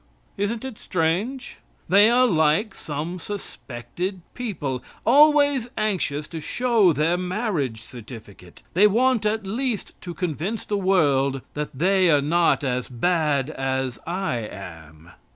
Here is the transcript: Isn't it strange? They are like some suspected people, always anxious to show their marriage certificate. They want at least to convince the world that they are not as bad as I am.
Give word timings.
Isn't 0.35 0.65
it 0.65 0.79
strange? 0.79 1.57
They 1.87 2.09
are 2.09 2.25
like 2.25 2.73
some 2.73 3.19
suspected 3.19 4.23
people, 4.33 4.83
always 5.05 5.69
anxious 5.77 6.27
to 6.29 6.39
show 6.39 6.91
their 6.91 7.17
marriage 7.17 7.83
certificate. 7.83 8.63
They 8.73 8.87
want 8.87 9.27
at 9.27 9.45
least 9.45 9.93
to 10.01 10.15
convince 10.15 10.65
the 10.65 10.75
world 10.75 11.41
that 11.53 11.77
they 11.77 12.09
are 12.09 12.19
not 12.19 12.63
as 12.63 12.87
bad 12.89 13.51
as 13.51 13.99
I 14.07 14.37
am. 14.37 15.11